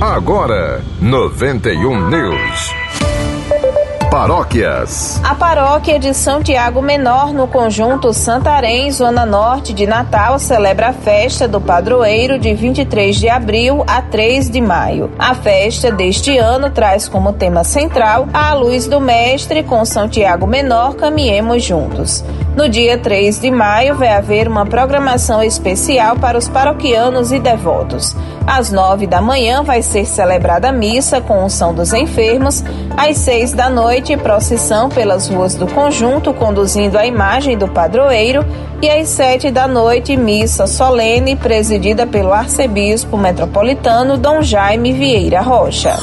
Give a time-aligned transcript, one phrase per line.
[0.00, 2.74] Agora, 91 News.
[4.10, 5.18] Paróquias.
[5.24, 10.92] A paróquia de São Tiago Menor, no conjunto Santarém, Zona Norte de Natal, celebra a
[10.92, 15.10] festa do padroeiro de 23 de abril a 3 de maio.
[15.18, 20.46] A festa deste ano traz como tema central a luz do Mestre com São Tiago
[20.46, 22.22] Menor Caminhemos Juntos.
[22.56, 28.16] No dia 3 de maio vai haver uma programação especial para os paroquianos e devotos.
[28.46, 32.64] Às 9 da manhã vai ser celebrada a missa com unção dos enfermos.
[32.96, 38.42] Às 6 da noite, procissão pelas ruas do conjunto conduzindo a imagem do padroeiro.
[38.80, 45.94] E às 7 da noite, missa solene presidida pelo arcebispo metropolitano Dom Jaime Vieira Rocha.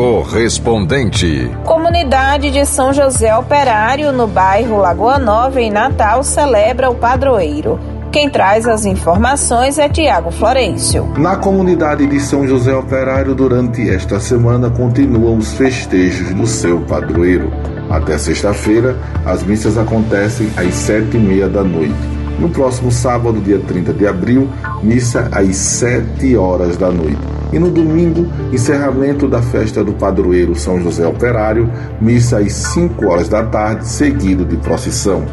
[0.00, 1.50] Correspondente.
[1.62, 7.78] Comunidade de São José Operário, no bairro Lagoa Nova, em Natal, celebra o padroeiro.
[8.10, 11.06] Quem traz as informações é Tiago Florencio.
[11.18, 17.52] Na comunidade de São José Operário, durante esta semana, continuam os festejos do seu padroeiro.
[17.90, 21.92] Até sexta-feira, as missas acontecem às sete e meia da noite.
[22.38, 24.48] No próximo sábado, dia 30 de abril,
[24.82, 27.39] missa às sete horas da noite.
[27.52, 31.68] E no domingo, encerramento da festa do padroeiro São José Operário,
[32.00, 35.24] missa às 5 horas da tarde, seguido de procissão.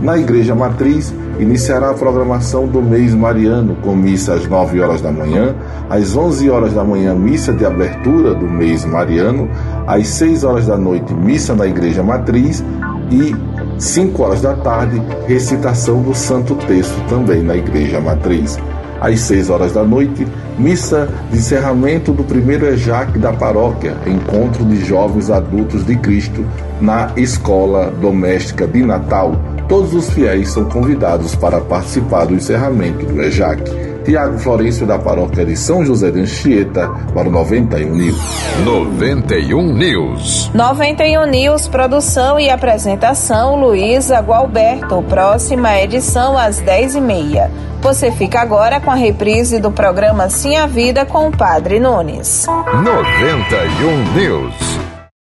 [0.00, 5.12] Na Igreja Matriz, iniciará a programação do mês mariano, com missa às 9 horas da
[5.12, 5.54] manhã,
[5.90, 9.48] às 11 horas da manhã, missa de abertura do mês mariano,
[9.86, 12.64] às 6 horas da noite, missa na Igreja Matriz
[13.10, 13.34] e
[13.78, 18.58] 5 horas da tarde, recitação do Santo Texto também na Igreja Matriz
[19.00, 20.26] às 6 horas da noite,
[20.58, 26.44] missa de encerramento do primeiro EJAC da paróquia, encontro de jovens adultos de Cristo
[26.80, 29.34] na Escola Doméstica de Natal.
[29.68, 33.87] Todos os fiéis são convidados para participar do encerramento do EJAC.
[34.08, 38.16] Tiago Florencio da paróquia de São José de Anchieta para o 91 News.
[38.64, 40.50] 91 News.
[40.54, 45.02] 91 News, produção e apresentação Luísa Gualberto.
[45.02, 47.50] Próxima edição às 10h30.
[47.82, 52.46] Você fica agora com a reprise do programa Sim a Vida com o Padre Nunes.
[52.46, 54.87] 91 News.